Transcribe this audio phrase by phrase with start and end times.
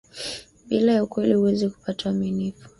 [0.69, 2.69] Bila ya ukweli huwezi kupata uaminifu